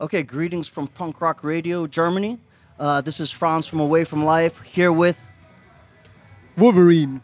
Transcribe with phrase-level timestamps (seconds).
[0.00, 2.38] Okay, greetings from Punk Rock Radio, Germany.
[2.78, 5.18] Uh, this is Franz from Away from Life here with,
[6.56, 7.20] Wolverine.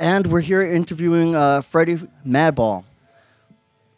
[0.00, 2.82] and we're here interviewing uh, Freddie Madball.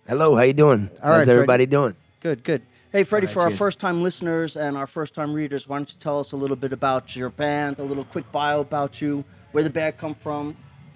[0.07, 0.91] Hello, how you doing?
[1.03, 1.97] All How's right, everybody doing?
[2.21, 2.61] Good, good.
[2.93, 5.99] Hey, Freddie, All right, for our first-time listeners and our first-time readers, why don't you
[5.99, 9.65] tell us a little bit about your band, a little quick bio about you, where
[9.65, 10.55] the band come from,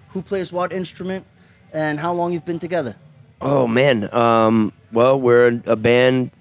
[0.09, 1.25] who plays what instrument,
[1.73, 2.95] and how long you've been together.
[3.41, 6.31] Oh man, um, well we're a band,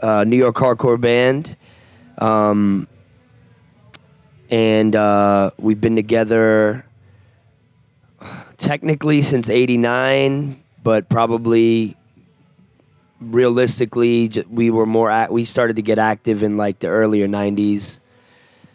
[0.00, 1.56] uh, New York hardcore band,
[2.18, 2.86] um,
[4.50, 6.84] and uh, we've been together
[8.56, 11.96] technically since '89, but probably
[13.20, 18.00] realistically we were more act- we started to get active in like the earlier '90s.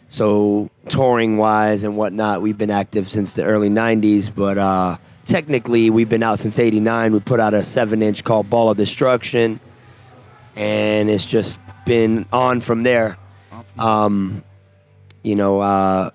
[0.08, 5.90] So touring wise and whatnot, we've been active since the early '90s, but uh, technically
[5.90, 7.12] we've been out since '89.
[7.12, 9.60] We put out a seven-inch called Ball of Destruction,
[10.56, 13.18] and it's just been on from there.
[13.78, 14.42] Um,
[15.22, 16.10] you know, uh,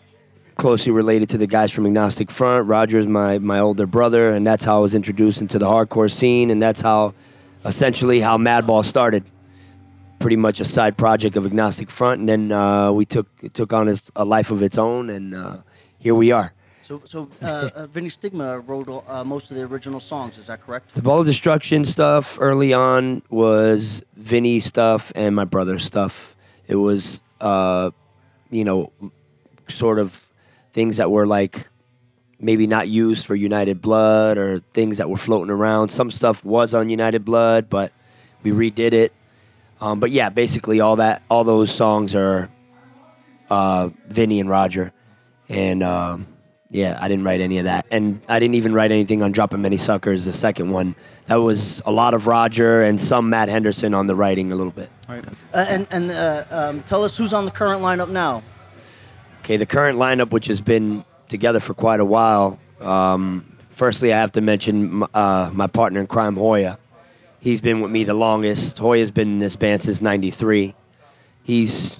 [0.55, 2.67] closely related to the guys from Agnostic Front.
[2.67, 6.51] Roger's my my older brother, and that's how I was introduced into the hardcore scene,
[6.51, 7.13] and that's how
[7.65, 9.23] essentially how Madball started.
[10.19, 13.95] Pretty much a side project of Agnostic Front, and then uh, we took took on
[14.15, 15.57] a life of its own, and uh,
[15.99, 16.53] here we are.
[16.87, 20.37] So, so uh, uh, Vinny Stigma wrote uh, most of the original songs.
[20.37, 20.93] Is that correct?
[20.93, 26.33] The Ball of Destruction stuff early on was Vinny stuff and my brother's stuff.
[26.65, 27.91] It was, uh,
[28.51, 28.93] you know,
[29.67, 30.29] sort of
[30.71, 31.67] things that were like
[32.39, 35.89] maybe not used for United Blood or things that were floating around.
[35.89, 37.91] Some stuff was on United Blood, but
[38.43, 39.11] we redid it.
[39.81, 42.49] Um, but yeah, basically all that, all those songs are
[43.49, 44.93] uh, Vinny and Roger,
[45.49, 46.27] and um,
[46.69, 49.61] yeah, I didn't write any of that, and I didn't even write anything on "Dropping
[49.61, 50.95] Many Suckers," the second one.
[51.27, 54.73] That was a lot of Roger and some Matt Henderson on the writing a little
[54.73, 54.89] bit.
[55.07, 55.25] Right.
[55.53, 58.43] Uh, and and uh, um, tell us who's on the current lineup now.
[59.41, 62.59] Okay, the current lineup, which has been together for quite a while.
[62.81, 66.77] Um, firstly, I have to mention uh, my partner in crime, Hoya.
[67.39, 68.77] He's been with me the longest.
[68.77, 70.75] Hoya's been in this band since '93.
[71.43, 71.97] He's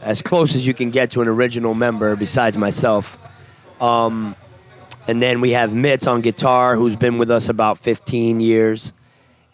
[0.00, 3.16] as close as you can get to an original member, besides myself.
[3.80, 4.36] Um,
[5.06, 8.92] and then we have Mitts on guitar, who's been with us about 15 years.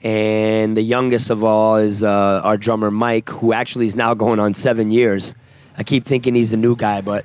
[0.02, 4.40] And the youngest of all is uh, our drummer Mike, who actually is now going
[4.40, 5.34] on seven years.
[5.76, 7.24] I keep thinking he's the new guy, but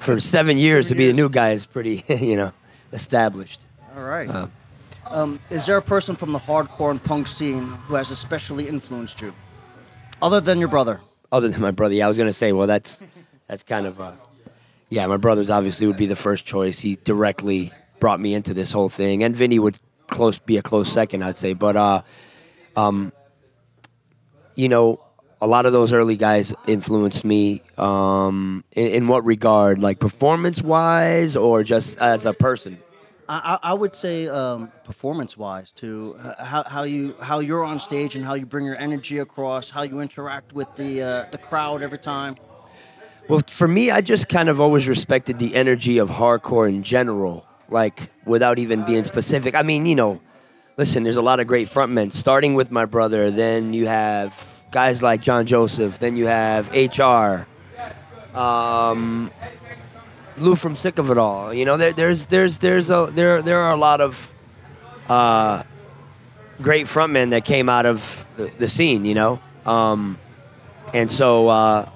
[0.00, 1.16] for seven years Seven to be years.
[1.16, 2.52] the new guy is pretty, you know,
[2.92, 3.60] established.
[3.96, 4.28] All right.
[4.28, 4.48] Uh,
[5.10, 9.20] Um, is there a person from the hardcore and punk scene who has especially influenced
[9.20, 9.32] you,
[10.22, 11.00] other than your brother?
[11.30, 12.98] other than my brother, yeah, I was gonna say, well, that's
[13.48, 14.12] that's kind of, uh,
[14.94, 16.78] yeah, my brother's obviously would be the first choice.
[16.78, 20.90] He directly brought me into this whole thing, and Vinny would close be a close
[20.90, 21.52] second, I'd say.
[21.52, 22.02] But uh,
[22.76, 23.12] um,
[24.54, 25.00] you know,
[25.40, 27.60] a lot of those early guys influenced me.
[27.76, 32.78] Um, in, in what regard, like performance wise, or just as a person?
[33.28, 36.16] I, I would say um, performance-wise too.
[36.38, 39.82] How, how you how you're on stage and how you bring your energy across, how
[39.82, 42.36] you interact with the uh, the crowd every time.
[43.26, 47.46] Well, for me, I just kind of always respected the energy of hardcore in general,
[47.70, 49.54] like without even being specific.
[49.54, 50.20] I mean, you know,
[50.76, 53.30] listen, there's a lot of great frontmen, starting with my brother.
[53.30, 55.98] Then you have guys like John Joseph.
[55.98, 57.46] Then you have HR.
[58.38, 59.30] Um,
[60.36, 61.54] Lou from Sick of It All.
[61.54, 64.30] You know, there, there's there's there's a there there are a lot of
[65.08, 65.62] uh,
[66.60, 69.06] great frontmen that came out of the, the scene.
[69.06, 70.18] You know, um,
[70.92, 71.48] and so.
[71.48, 71.88] Uh,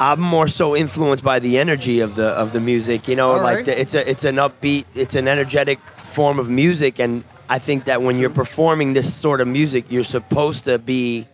[0.00, 3.06] I'm more so influenced by the energy of the of the music.
[3.06, 3.64] You know, All like right.
[3.66, 7.84] the, it's a it's an upbeat, it's an energetic form of music, and I think
[7.84, 11.26] that when you're performing this sort of music, you're supposed to be,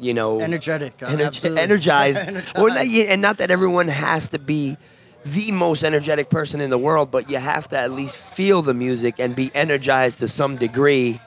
[0.00, 2.58] you know, Energetic, uh, ener- energized, Energized.
[2.58, 4.76] Or not, and not that everyone has to be
[5.24, 8.74] the most energetic person in the world, but you have to at least feel the
[8.74, 11.20] music and be energized to some degree.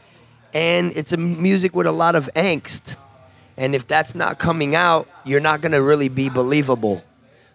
[0.53, 2.95] And it's a music with a lot of angst.
[3.57, 7.03] And if that's not coming out, you're not going to really be believable.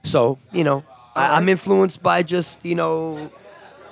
[0.02, 0.84] So, you know,
[1.14, 3.30] I, I'm influenced by just, you know,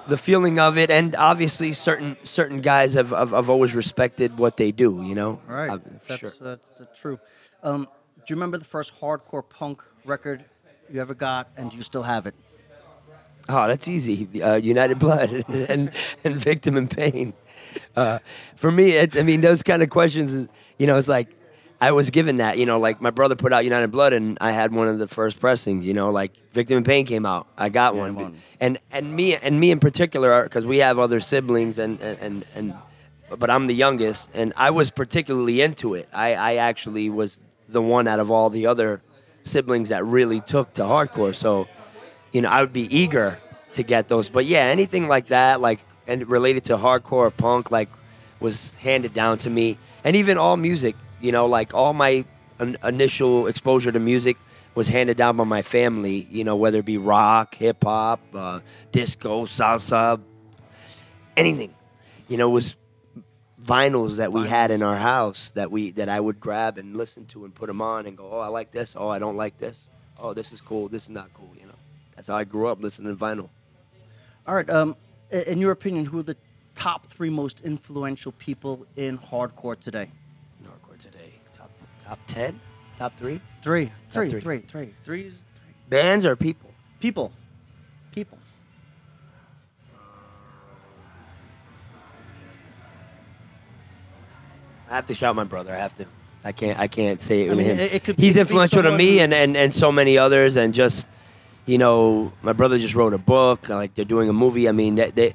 [0.09, 0.91] the feeling of it.
[0.91, 5.41] And obviously, certain certain guys have, have, have always respected what they do, you know?
[5.49, 5.79] All right, Uh,
[6.09, 6.33] that's, sure.
[6.45, 7.19] uh, that's true.
[7.63, 7.85] Um,
[8.17, 10.45] do you remember the first hardcore punk record
[10.93, 12.35] you ever got, and do you still have it?
[13.49, 14.43] Oh, that's easy.
[14.43, 15.91] Uh, United Blood and,
[16.25, 17.33] and Victim in Pain.
[17.97, 18.19] Uh,
[18.57, 20.49] for me, it, I mean, those kind of questions,
[20.79, 21.29] you know, it's like
[21.81, 24.53] I was given that, you know, like my brother put out United Blood and I
[24.53, 27.47] had one of the first pressings, you know, like Victim in Pain came out.
[27.57, 28.15] I got one.
[28.15, 28.43] one.
[28.61, 32.47] And and me and me in particular, because we have other siblings and, and, and,
[32.55, 32.75] and
[33.39, 36.09] but I'm the youngest, and I was particularly into it.
[36.13, 37.39] I, I actually was
[37.69, 39.03] the one out of all the other
[39.45, 41.35] siblings that really took to hardcore.
[41.35, 41.69] So,
[42.33, 43.39] you know, I would be eager
[43.73, 44.29] to get those.
[44.29, 47.89] But yeah, anything like that, like and related to hardcore punk, like
[48.41, 50.97] was handed down to me, and even all music.
[51.21, 52.25] You know, like all my
[52.59, 54.37] in- initial exposure to music
[54.75, 56.27] was handed down by my family.
[56.31, 58.61] You know, whether it be rock, hip hop, uh,
[58.93, 60.21] disco, salsa,
[61.37, 61.75] anything.
[62.29, 62.77] You know, it was
[63.63, 67.27] vinyls that we had in our house that we that I would grab and listen
[67.27, 68.95] to and put them on and go, oh, I like this.
[68.97, 69.91] Oh, I don't like this.
[70.19, 70.89] Oh, this is cool.
[70.89, 71.51] This is not cool.
[71.59, 71.75] You know,
[72.15, 73.49] that's how I grew up listening to vinyl.
[74.47, 74.69] All right.
[74.71, 74.97] Um,
[75.31, 76.37] in your opinion, who are the
[76.75, 80.11] top three most influential people in hardcore today?
[82.11, 82.61] Hardcore today, top top ten,
[82.99, 84.41] top three Three, three, three.
[84.41, 85.33] three, three, three.
[85.89, 86.71] bands or people.
[87.01, 87.33] People,
[88.13, 88.39] people.
[94.91, 95.73] I have to shout my brother.
[95.73, 96.07] I have to.
[96.45, 96.79] I can't.
[96.79, 97.53] I can't say it.
[97.53, 97.79] I mean, him.
[97.79, 99.93] it- it could- He's it could be influential to me who- and, and and so
[99.93, 100.57] many others.
[100.57, 101.07] And just,
[101.67, 103.69] you know, my brother just wrote a book.
[103.69, 104.69] Like they're doing a movie.
[104.69, 105.35] I mean, they, they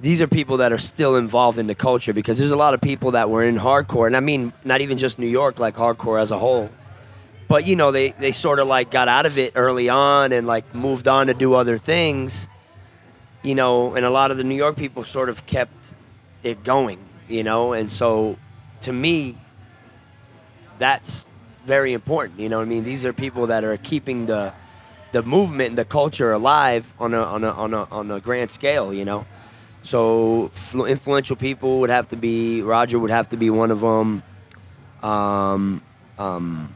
[0.00, 2.80] these are people that are still involved in the culture because there's a lot of
[2.80, 6.20] people that were in hardcore, and I mean, not even just New York, like hardcore
[6.20, 6.70] as a whole.
[7.48, 10.46] But you know, they they sort of like got out of it early on and
[10.46, 12.48] like moved on to do other things.
[13.42, 15.92] You know, and a lot of the New York people sort of kept
[16.42, 16.98] it going.
[17.28, 18.36] You know, and so
[18.82, 19.36] to me,
[20.78, 21.26] that's
[21.64, 22.40] very important.
[22.40, 22.84] You know I mean?
[22.84, 24.52] These are people that are keeping the
[25.12, 28.50] the movement and the culture alive on a on a on a on a grand
[28.50, 28.92] scale.
[28.92, 29.24] You know,
[29.86, 33.80] so flu- influential people would have to be Roger would have to be one of
[33.80, 34.22] them.
[35.02, 35.82] Um,
[36.18, 36.74] um,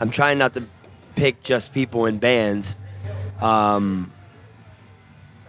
[0.00, 0.64] I'm trying not to
[1.14, 2.76] pick just people in bands.
[3.40, 4.10] Um,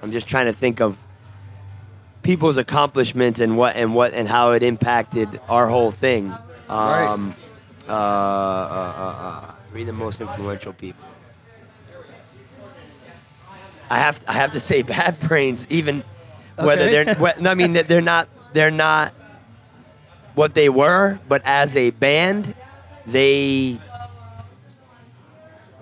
[0.01, 0.97] I'm just trying to think of
[2.23, 6.29] people's accomplishments and what and what and how it impacted our whole thing.
[6.69, 7.05] Right.
[7.05, 7.35] Um,
[7.87, 11.05] uh, uh, uh, uh, three the most influential people.
[13.89, 16.03] I have I have to say Bad Brains, even
[16.57, 17.03] whether Okay.
[17.13, 19.13] they're I mean they're not they're not
[20.35, 22.55] what they were, but as a band,
[23.05, 23.79] they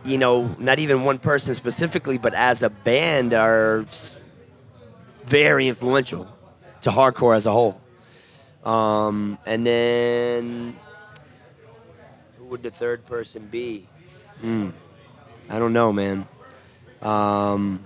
[0.03, 3.85] you know not even one person specifically, but as a band are
[5.25, 6.27] very influential
[6.81, 7.79] to hardcore as a whole.
[8.63, 10.75] Um, and then
[12.37, 13.87] who would the third person be?
[14.41, 14.69] Hmm.
[15.49, 16.27] I don't know, man.
[17.01, 17.83] Um,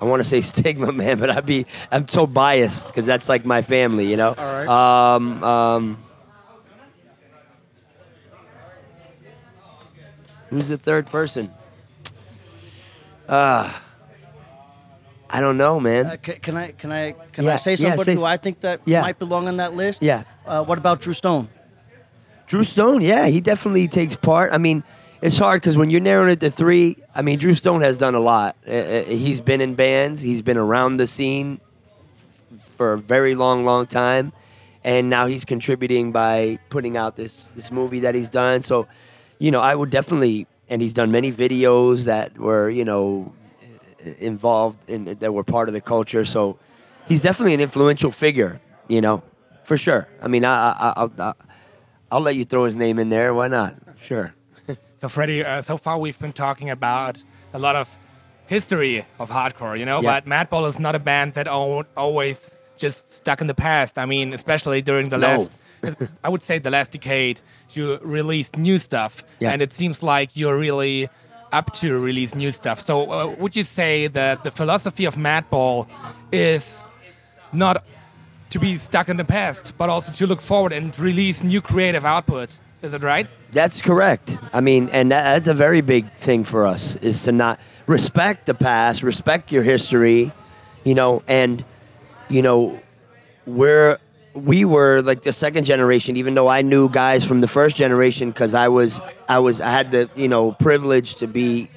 [0.00, 3.44] I want to say stigma, man, but I'd be I'm so biased because that's like
[3.44, 4.34] my family, you know.
[4.38, 4.68] All right.
[4.68, 6.04] Um, um,
[10.50, 11.52] who's the third person?
[13.28, 13.70] Uh,
[15.30, 16.06] I don't know, man.
[16.06, 18.36] Uh, ca- can I can I can I Yeah, say yeah, somebody say who I
[18.38, 19.02] think that Yeah.
[19.02, 20.02] might belong on that list?
[20.02, 20.22] Yeah.
[20.46, 21.48] Uh, what about Drew Stone?
[22.46, 24.54] Drew Stone, yeah, he definitely takes part.
[24.54, 24.82] I mean,
[25.20, 28.14] it's hard because when you're narrowing it to three, I mean, Drew Stone has done
[28.14, 28.56] a lot.
[28.66, 31.60] Uh, uh, he's been in bands, he's been around the scene
[32.76, 34.32] for a very long, long time,
[34.84, 38.62] and now he's contributing by putting out this this movie that he's done.
[38.62, 38.86] So,
[39.38, 43.32] you know, I would definitely, and he's done many videos that were, you know,
[44.18, 46.24] involved in that were part of the culture.
[46.24, 46.58] So,
[47.08, 49.22] he's definitely an influential figure, you know,
[49.64, 50.06] for sure.
[50.22, 51.36] I mean, I, I, I'll, I'll,
[52.12, 53.34] I'll let you throw his name in there.
[53.34, 53.74] Why not?
[54.00, 54.32] Sure.
[54.98, 57.22] So, Freddie, uh, so far we've been talking about
[57.54, 57.88] a lot of
[58.48, 60.20] history of hardcore, you know, Yeah.
[60.20, 63.96] but Madball is not a band that always just stuck in the past.
[63.96, 65.28] I mean, especially during the No.
[65.28, 65.50] last,
[66.24, 67.40] I would say the last decade,
[67.74, 69.52] you released new stuff, Yeah.
[69.52, 71.08] and it seems like you're really
[71.52, 72.80] up to release new stuff.
[72.80, 75.86] So, uh, would you say that the philosophy of Madball
[76.32, 76.84] is
[77.52, 77.84] not
[78.50, 82.04] to be stuck in the past, but also to look forward and release new creative
[82.04, 82.58] output?
[82.80, 83.26] Is it right?
[83.50, 84.38] That's correct.
[84.52, 88.46] I mean, and that, that's a very big thing for us is to not respect
[88.46, 90.32] the past, respect your history,
[90.84, 91.64] you know, and
[92.28, 92.80] you know,
[93.46, 93.98] we're
[94.34, 98.30] we were like the second generation, even though I knew guys from the first generation
[98.30, 101.68] because I was I was I had the you know privilege to be,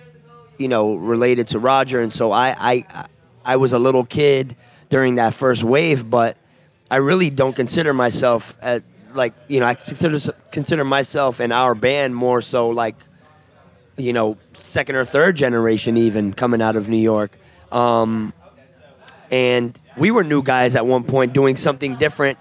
[0.60, 3.06] you know, related to Roger, and so I I
[3.44, 4.56] I was a little kid
[4.90, 6.38] during that first wave, but
[6.92, 10.18] I really don't consider myself at like you know I consider
[10.52, 12.96] consider myself and our band more so like
[13.98, 17.38] you know second or third generation even coming out of New York.
[17.72, 18.34] Um,
[19.30, 22.38] and we were new guys at one point doing something different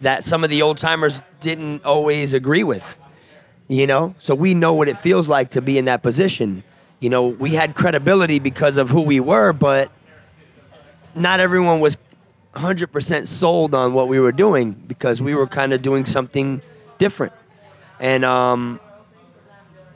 [0.00, 2.96] that some of the old timers didn't always agree with.
[3.68, 6.64] You know, so we know what it feels like to be in that position.
[6.98, 9.92] You know, we had credibility because of who we were, but
[11.14, 11.96] not everyone was
[12.54, 16.62] 100% sold on what we were doing because we were kind of doing something
[16.98, 17.32] different.
[17.98, 18.80] And um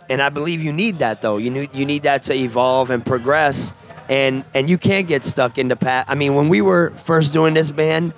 [0.09, 1.39] and I believe you need that though.
[1.39, 3.73] You need you need that to evolve and progress
[4.09, 6.09] and and you can't get stuck in the past.
[6.11, 8.13] I mean, when we were first doing this band,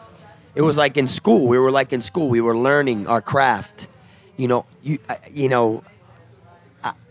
[0.55, 1.47] it was like in school.
[1.47, 2.29] We were like in school.
[2.29, 3.89] We were learning our craft.
[4.37, 4.99] You know, you
[5.31, 5.83] you know,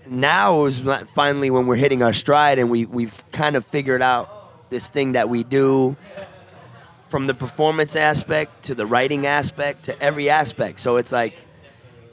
[0.08, 0.82] now is
[1.13, 5.13] finally when we're hitting our stride and we we've kind of figured out this thing
[5.13, 5.96] that we do
[7.09, 10.79] from the performance aspect to the writing aspect to every aspect.
[10.79, 11.35] So it's like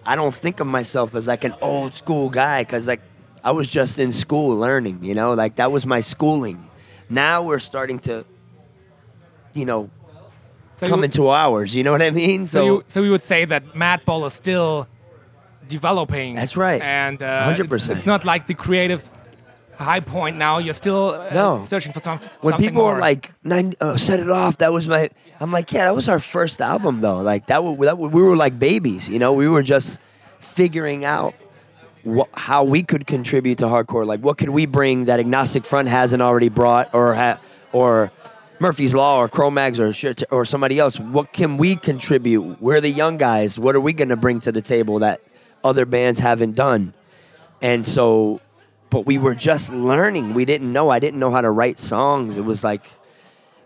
[0.05, 3.01] I don't think of myself as like an old school guy because like
[3.45, 6.69] I was just in school learning, you know, like that was my schooling.
[7.09, 8.25] Now we're starting to,
[9.53, 9.91] you know,
[10.73, 11.75] So come you, into ours.
[11.75, 12.47] You know what I mean?
[12.47, 14.87] so you, so we would say that Madball is still
[15.69, 16.37] developing.
[16.37, 16.81] That's right.
[16.81, 17.73] And uh, 100%.
[17.75, 19.09] It's, it's not like the creative
[19.83, 20.59] high point now.
[20.59, 21.61] You're still uh, No.
[21.67, 22.97] searching for some, when something people more.
[22.97, 25.11] are like, Nine, uh, "Set it off," that was my.
[25.41, 27.21] I'm like, yeah, that was our first album though.
[27.21, 29.33] Like that, wa- that wa- we were like babies, you know.
[29.33, 29.99] We were just
[30.41, 31.35] figuring out
[32.05, 34.07] wha how we could contribute to hardcore.
[34.07, 37.39] Like, what could we bring that Agnostic Front hasn't already brought, or ha-
[37.73, 38.11] or
[38.61, 39.93] Murphy's Law, or Cro-Mags, or
[40.31, 40.99] or somebody else?
[41.01, 42.61] What can we contribute?
[42.61, 43.59] We're the young guys.
[43.59, 45.21] What are we gonna bring to the table that
[45.65, 46.93] other bands haven't done?
[47.61, 48.41] And so,
[48.93, 50.35] but we were just learning.
[50.35, 50.91] We didn't know.
[50.91, 52.37] I didn't know how to write songs.
[52.37, 52.85] It was like,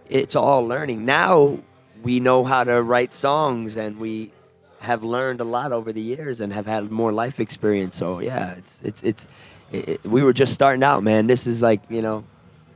[0.08, 1.04] it's all learning.
[1.04, 1.58] Now
[2.04, 4.30] we know how to write songs and we
[4.78, 7.96] have learned a lot over the years and have had more life experience.
[7.96, 9.28] So yeah, it's, it's, it's,
[9.72, 11.26] it, it- we were just starting out, man.
[11.26, 12.22] This is like, you know,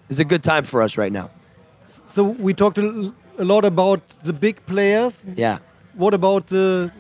[0.08, 1.30] it's a good time for us right now.
[2.08, 5.14] So we talked a lot about the big players.
[5.36, 5.58] Yeah.
[5.94, 6.90] What about the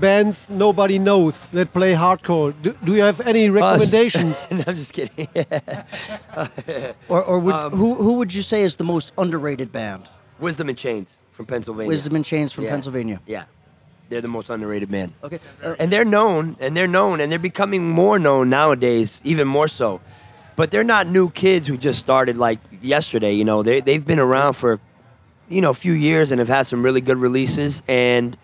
[0.00, 2.54] bands nobody knows that play hardcore?
[2.62, 4.36] Do, do you have any recommendations?
[4.50, 5.28] no, I'm just kidding.
[7.08, 10.08] Or, or would, Um, who who would you say is the most underrated band?
[10.38, 11.88] Wisdom in Chains from Pennsylvania.
[11.88, 12.70] Wisdom in Chains from Yeah.
[12.70, 13.20] Pennsylvania.
[13.26, 13.44] Yeah.
[14.08, 15.12] They're the most underrated band.
[15.24, 15.38] Okay.
[15.62, 19.68] Uh, and they're known and they're known and they're becoming more known nowadays even more
[19.68, 20.00] so
[20.56, 24.18] but they're not new kids who just started like yesterday you know they, they've been
[24.20, 24.78] around for
[25.48, 28.36] you know a few years and have had some really good releases and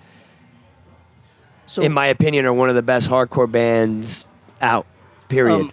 [1.67, 4.25] so in my opinion are one of the best hardcore bands
[4.61, 4.87] out
[5.29, 5.73] period Um,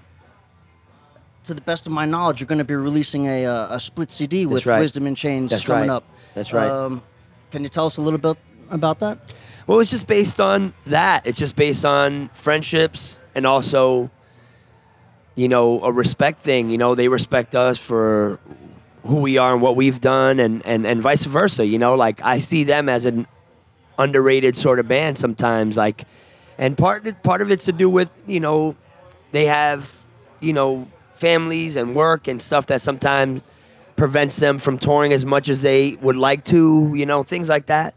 [1.45, 4.11] to the best of my knowledge, you're going to be releasing a, uh, a split
[4.11, 4.79] CD with right.
[4.79, 5.95] Wisdom in Chains That's coming right.
[5.95, 6.03] up.
[6.35, 6.69] That's right.
[6.69, 7.01] Um,
[7.51, 8.37] can you tell us a little bit
[8.69, 9.17] about that?
[9.65, 11.25] Well, it's just based on that.
[11.25, 14.11] It's just based on friendships and also,
[15.35, 16.69] you know, a respect thing.
[16.69, 18.39] You know, they respect us for
[19.05, 21.65] who we are and what we've done, and, and, and vice versa.
[21.65, 23.25] You know, like I see them as an
[23.99, 25.77] underrated sort of band sometimes.
[25.77, 26.05] Like,
[26.57, 28.75] and part part of it's to do with you know,
[29.31, 29.95] they have
[30.39, 33.43] you know families and work and stuff that sometimes
[33.95, 36.93] prevents them from touring as much as they would like to.
[36.95, 37.93] You know, things like that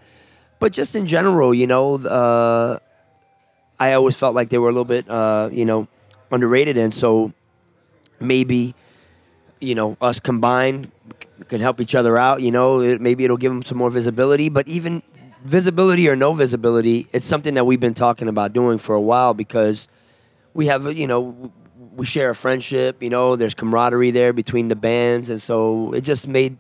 [0.63, 2.79] but just in general, you know, uh,
[3.81, 5.89] I always felt like they were a little bit, uh, you know,
[6.31, 7.33] underrated, and so
[8.21, 8.77] maybe,
[9.61, 10.93] you know, us combined
[11.49, 12.43] can help each other out.
[12.43, 14.51] You know, it, maybe it'll give them some more visibility.
[14.51, 15.03] But even
[15.45, 19.35] visibility or no visibility, it's something that we've been talking about doing for a while
[19.35, 19.89] because
[20.55, 21.53] we have, you know,
[21.95, 23.03] we share a friendship.
[23.03, 26.57] You know, there's camaraderie there between the bands, and so it just made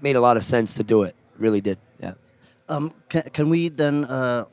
[0.00, 1.14] made a lot of sense to do it.
[1.38, 1.78] Really did.
[2.00, 2.14] Yeah.
[2.68, 4.44] Um, can, can we then uh,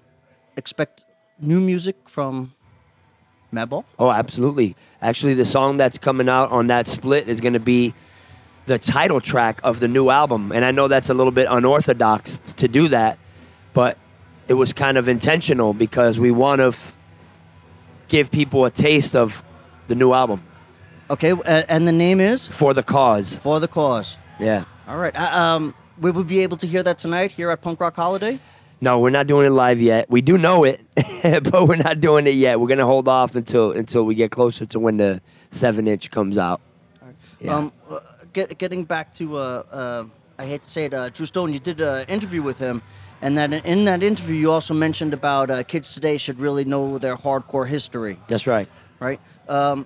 [0.55, 1.03] expect
[1.39, 2.53] new music from
[3.53, 3.85] Madball?
[3.99, 4.75] Oh, absolutely.
[5.01, 7.93] Actually, the song that's coming out on that split is going to be
[8.65, 10.51] the title track of the new album.
[10.51, 13.17] And I know that's a little bit unorthodox to do that,
[13.77, 13.95] but
[14.47, 16.95] it was kind of intentional because we want to f-
[18.07, 19.43] give people a taste of
[19.87, 20.41] the new album
[21.11, 23.37] Okay, uh, and the name is for the cause.
[23.37, 24.17] For the Cause.
[24.39, 24.65] Yeah.
[24.89, 25.15] All right.
[25.15, 28.39] Uh, um, we will be able to hear that tonight here at Punk Rock Holiday.
[28.81, 30.09] No, we're not doing it live yet.
[30.09, 30.81] We do know it,
[31.23, 32.59] but we're not doing it yet.
[32.59, 36.37] We're gonna hold off until until we get closer to when the seven inch comes
[36.37, 36.59] out.
[37.39, 37.55] Yeah.
[37.55, 37.99] Um, uh,
[38.33, 40.03] get, getting back to, uh, uh,
[40.37, 42.81] I hate to say it, uh, Drew Stone, you did an interview with him,
[43.21, 46.97] and that in that interview you also mentioned about uh, kids today should really know
[46.97, 48.67] their hardcore history, That's right.
[48.99, 49.19] right?
[49.49, 49.85] Um,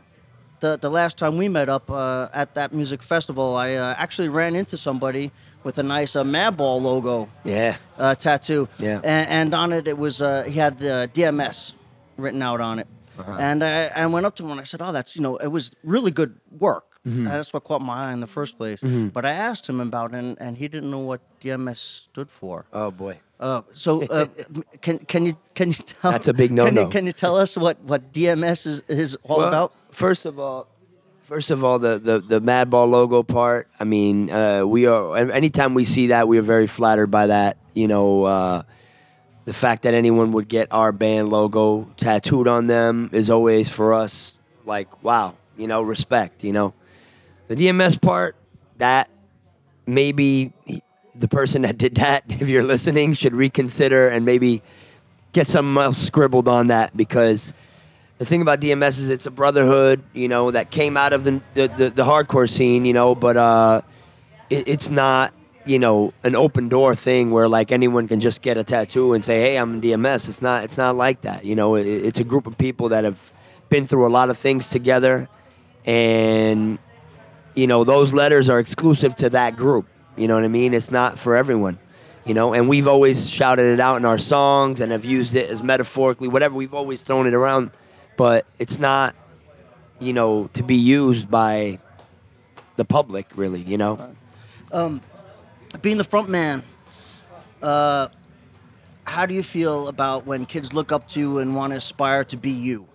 [0.60, 4.30] the the last time we met up uh, at that music festival, I uh, actually
[4.30, 5.32] ran into somebody
[5.64, 7.78] with a nice uh, Madball logo Yeah.
[7.98, 8.68] uh, tattoo.
[8.80, 9.00] Yeah.
[9.04, 11.74] And, and on it, it was uh, he had uh, DMS
[12.18, 12.88] written out on it.
[13.20, 13.38] Uh-huh.
[13.40, 15.48] And I, I went up to him and I said, "Oh, that's you know, it
[15.48, 16.86] was really good work.
[17.06, 17.26] Mm-hmm.
[17.26, 20.18] That's what caught my eye in the first place." But I asked him about it,
[20.18, 22.66] and, and he didn't know what DMS stood for.
[22.72, 23.20] Oh boy.
[23.40, 24.28] Uh, so uh,
[24.82, 26.12] can can you can you tell?
[26.12, 26.88] That's a big no-no.
[26.88, 29.76] can you tell us what, what DMS is, is all about?
[29.92, 30.68] First of all,
[31.32, 33.70] First of all, the, the, the Madball logo part.
[33.80, 35.16] I mean, uh, we are.
[35.16, 37.56] Anytime we see that, we are very flattered by that.
[37.74, 38.64] You know, uh,
[39.46, 43.94] the fact that anyone would get our band logo tattooed on them is always for
[43.94, 44.34] us
[44.66, 45.36] like, wow.
[45.56, 46.44] You know, respect.
[46.44, 46.74] You know,
[47.52, 48.36] the DMS part.
[48.78, 49.10] That
[49.86, 50.54] maybe
[51.14, 54.64] the person that did that, if you're listening, should reconsider and maybe
[55.34, 57.54] get something else scribbled on that because
[58.18, 61.42] the thing about DMS is it's a brotherhood, you know, that came out of the
[61.54, 63.82] the, the, the hardcore scene, you know, but uh,
[64.50, 65.34] it, it's not,
[65.66, 69.24] you know, an open door thing where like anyone can just get a tattoo and
[69.26, 70.64] say, "Hey, I'm DMS." It's not.
[70.64, 71.46] It's not like that.
[71.46, 73.34] You know, it, it's a group of people that have
[73.70, 75.28] been through a lot of things together,
[75.86, 76.80] and
[77.56, 79.88] you know, those letters are exclusive to that group.
[80.16, 80.74] You know what I mean?
[80.74, 81.80] It's not for everyone.
[82.26, 85.50] You know, and we've always shouted it out in our songs and have used it
[85.50, 86.54] as metaphorically, whatever.
[86.54, 87.72] We've always thrown it around
[88.22, 89.16] but it's not,
[90.00, 91.80] you know, to be used by
[92.76, 93.62] the public, really.
[93.62, 94.16] You know,
[95.82, 96.62] Being the front man,
[97.64, 98.10] uh,
[99.06, 102.24] how do you feel about when kids look up to you and want to aspire
[102.26, 102.88] to be you?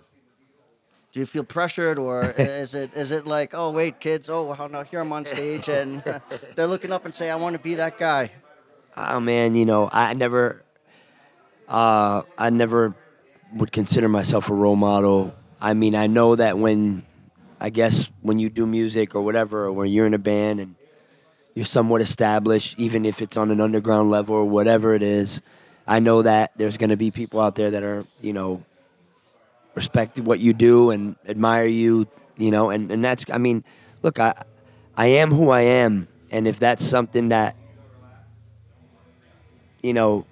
[1.17, 4.67] Do you feel pressured, or is it is it like, oh wait, kids, oh how
[4.67, 6.03] now here I'm on stage and
[6.55, 8.29] they're looking up and say, I want to be that guy.
[8.95, 10.63] oh man, you know, I never,
[11.67, 12.93] uh, I never
[13.55, 15.33] would consider myself a role model.
[15.59, 17.03] I mean, I know that when,
[17.59, 20.75] I guess when you do music or whatever, or when you're in a band and
[21.55, 25.41] you're somewhat established, even if it's on an underground level or whatever it is,
[25.87, 28.61] I know that there's going to be people out there that are, you know,
[29.77, 33.63] respect what you do and admire you, you know, and, and that's, I mean,
[34.01, 34.33] look, I,
[34.97, 36.07] I am who I am.
[36.31, 37.55] And if that's something that,
[39.83, 40.25] you know,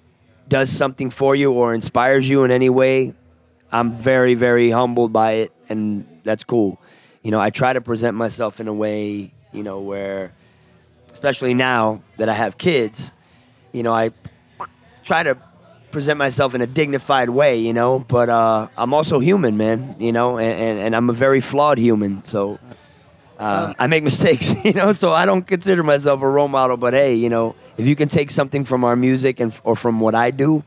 [0.48, 3.14] does something for you or inspires you in any way,
[3.70, 6.80] I'm very, very humbled by it, and that's cool.
[7.22, 10.32] You know, I try to present myself in a way, you know, where,
[11.12, 13.12] especially now that I have kids,
[13.72, 14.10] you know, I
[15.04, 15.38] try to
[15.90, 20.12] present myself in a dignified way, you know, but uh, I'm also human, man, you
[20.12, 22.58] know, and, and, and I'm a very flawed human, so.
[23.38, 26.78] Uh, I make mistakes, you know, so I don't consider myself a role model.
[26.78, 30.00] But hey, you know, if you can take something from our music and or from
[30.00, 30.64] what I do,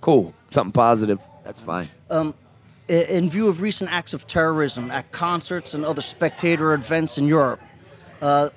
[0.00, 1.86] cool, something positive, that's fine.
[2.08, 2.32] Um,
[2.88, 7.60] in view of recent acts of terrorism at concerts and other spectator events in Europe,
[8.22, 8.48] uh,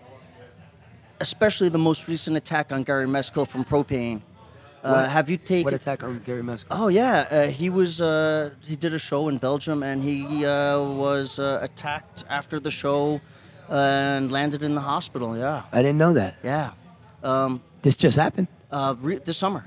[1.19, 4.21] especially the most recent attack on Gary Meskil from Pro-Pain,
[4.83, 5.65] uh, have you taken?
[5.65, 6.65] What attack on Gary Meskil?
[6.71, 8.01] Oh yeah, uh, he was.
[8.01, 12.71] Uh, he did a show in Belgium, and he uh, was uh, attacked after the
[12.71, 13.21] show
[13.69, 15.37] and landed in the hospital.
[15.37, 16.35] Yeah, I didn't know that.
[16.43, 16.71] yeah.
[17.23, 18.47] Um, This just happened.
[18.71, 19.65] uh, re- this summer.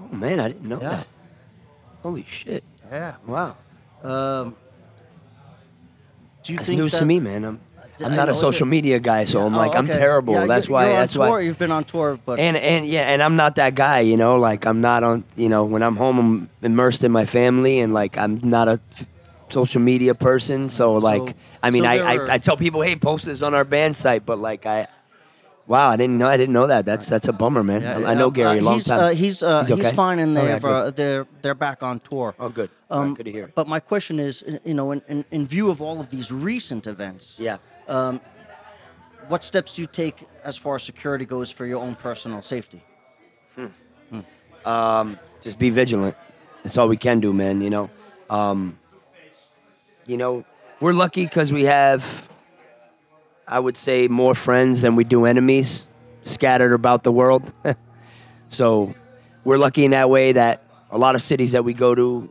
[0.00, 0.88] Oh man, I didn't know Yeah.
[0.90, 1.06] that.
[2.02, 2.64] Holy shit!
[2.90, 3.16] Yeah.
[3.26, 3.56] Wow,
[4.02, 4.56] Um,
[6.42, 7.44] do you that's think news that, to me, man.
[7.44, 7.60] I'm
[8.02, 10.34] I'm not a social media guy, so I'm like I'm terrible.
[10.34, 10.88] Yeah, that's why.
[10.88, 11.40] That's why.
[11.40, 14.38] You've been on tour, but And and yeah, and I'm not that guy, you know.
[14.38, 17.92] Like I'm not on, you know, when I'm home, I'm immersed in my family, and
[17.94, 18.80] like I'm not a
[19.50, 20.68] social media person.
[20.68, 23.64] So like, I mean, so I, I I tell people, hey, post this on our
[23.64, 24.86] band site, but like I,
[25.66, 26.84] wow, I didn't know, I didn't know that.
[26.84, 27.82] That's that's a bummer, man.
[27.82, 29.00] Yeah, I, I know uh, Gary a long he's, time.
[29.00, 32.00] Uh, he's uh, He's he's, fine, and Oh, yeah, they're uh, they're they're back on
[32.00, 32.34] tour.
[32.38, 32.70] oh, good.
[32.90, 33.50] All right, Um, good to hear.
[33.54, 36.86] But my question is, you know, in, in, in view of all of these recent
[36.86, 37.58] events, Yeah.
[39.28, 42.82] What steps do you take as far as security goes for your own personal safety?
[45.40, 46.16] just be vigilant.
[46.62, 47.60] That's all we can do, man.
[47.60, 47.90] You know,
[48.28, 48.78] um,
[50.06, 50.44] you know,
[50.80, 52.28] we're lucky because we have,
[53.46, 55.86] I would say, more friends than we do enemies
[56.22, 57.52] scattered about the world.
[58.50, 58.94] so
[59.44, 62.30] we're lucky in that way that a lot of cities that we go to,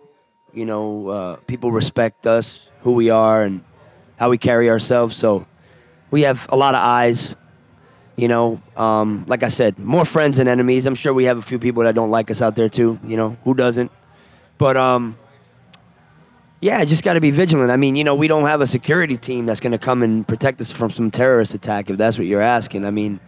[0.53, 3.63] you know, uh, people respect us, who we are, and
[4.19, 5.15] how we carry ourselves.
[5.15, 5.47] So
[6.11, 7.35] we have a lot of eyes
[8.19, 10.85] you know, um, like I said, more friends than enemies.
[10.85, 12.99] I'm sure we have a few people that don't like us out there too.
[13.05, 13.89] You know, who doesn't?
[14.57, 15.17] But um,
[16.59, 17.71] yeah, just got to be vigilant.
[17.71, 20.27] I mean, you know, we don't have a security team that's going to come and
[20.27, 21.89] protect us from some terrorist attack.
[21.89, 23.21] If that's what you're asking, I mean,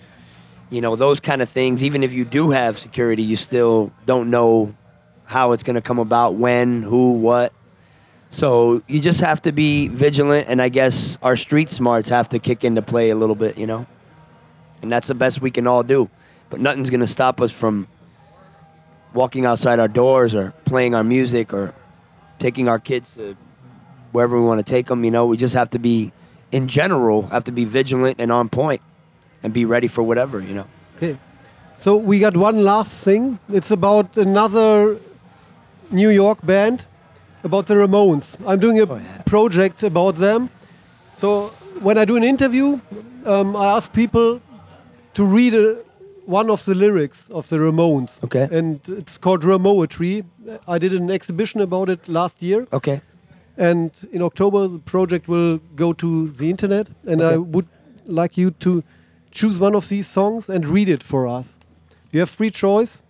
[0.69, 1.85] you know, those kind of things.
[1.85, 4.75] Even if you do have security, you still don't know
[5.23, 7.53] how it's going to come about, when, who, what.
[8.31, 12.39] So you just have to be vigilant, and I guess our street smarts have to
[12.39, 13.57] kick into play a little bit.
[13.57, 13.85] You know
[14.81, 16.09] and that's the best we can all do.
[16.49, 17.87] But nothing's gonna stop us from
[19.13, 21.73] walking outside our doors or playing our music or
[22.39, 23.37] taking our kids to
[24.11, 25.03] wherever we want to take them.
[25.03, 26.11] You know, we just have to be,
[26.51, 28.81] in general, have to be vigilant and on point,
[29.43, 30.39] and be ready for whatever.
[30.39, 30.67] You know.
[30.97, 31.17] Okay.
[31.77, 33.39] So we got one last thing.
[33.49, 34.99] It's about another
[35.89, 36.85] New York band,
[37.43, 38.35] about the Ramones.
[38.45, 39.21] I'm doing a Oh, yeah.
[39.25, 40.49] project about them.
[41.17, 41.51] So
[41.81, 42.79] when I do an interview,
[43.25, 44.41] um, I ask people
[45.13, 45.77] to read a,
[46.25, 48.23] one of the lyrics of the Ramones.
[48.23, 48.47] Okay.
[48.51, 50.23] And it's called Ramoetry.
[50.67, 52.67] I did an exhibition about it last year.
[52.73, 53.01] Okay.
[53.57, 56.87] And in October, the project will go to the internet.
[57.05, 57.67] And I would
[58.07, 58.83] like you to
[59.31, 61.55] choose one of these songs and read it for us.
[62.11, 63.01] You have free choice.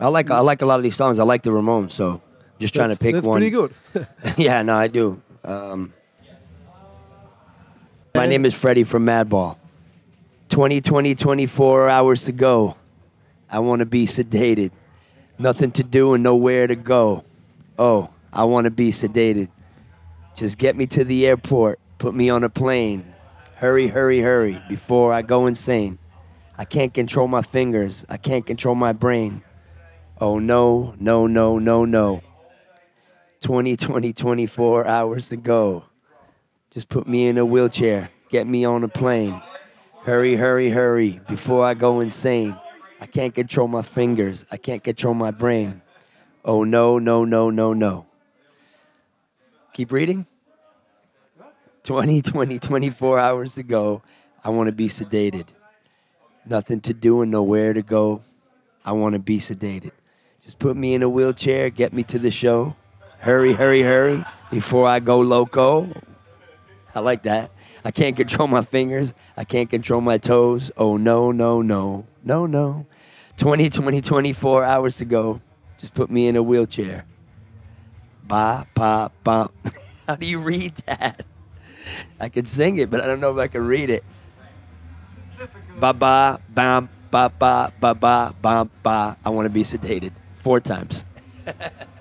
[0.00, 1.18] I like I like a lot of these songs.
[1.18, 2.20] I like the Ramones, so
[2.64, 3.36] just trying to That's- pick that's one.
[3.36, 3.74] pretty good.
[4.38, 5.20] yeah, no, I do.
[5.44, 5.92] Um,
[8.14, 9.56] my name is Freddie from Madball.
[10.48, 12.76] 20, 20, 24 hours to go.
[13.50, 14.70] I want to be sedated.
[15.38, 17.24] Nothing to do and nowhere to go.
[17.78, 19.48] Oh, I want to be sedated.
[20.34, 21.78] Just get me to the airport.
[21.98, 23.04] Put me on a plane.
[23.56, 25.98] Hurry, hurry, hurry before I go insane.
[26.56, 28.06] I can't control my fingers.
[28.08, 29.42] I can't control my brain.
[30.18, 32.22] Oh, no, no, no, no, no.
[33.44, 35.84] 20, 20, 24 hours to go.
[36.70, 38.08] Just put me in a wheelchair.
[38.30, 39.38] Get me on a plane.
[40.04, 42.56] Hurry, hurry, hurry before I go insane.
[43.02, 44.46] I can't control my fingers.
[44.50, 45.82] I can't control my brain.
[46.42, 48.06] Oh, no, no, no, no, no.
[49.74, 50.26] Keep reading.
[51.82, 54.00] 20, 20, 24 hours to go.
[54.42, 55.48] I want to be sedated.
[56.46, 58.22] Nothing to do and nowhere to go.
[58.86, 59.92] I want to be sedated.
[60.42, 62.74] Just put me in a wheelchair, get me to the show.
[63.24, 65.88] Hurry, hurry, hurry before I go loco.
[66.94, 67.52] I like that.
[67.82, 69.14] I can't control my fingers.
[69.34, 70.70] I can't control my toes.
[70.76, 72.84] Oh, no, no, no, no, no.
[73.38, 75.40] 20, 20, 24 hours to go.
[75.78, 77.06] Just put me in a wheelchair.
[78.24, 79.50] Ba, ba, ba.
[80.06, 81.24] How do you read that?
[82.20, 84.04] I can sing it, but I don't know if I can read it.
[85.78, 89.16] Ba, ba, bam, ba, ba, ba, ba, bam, ba.
[89.24, 90.12] I want to be sedated.
[90.34, 91.06] Four times.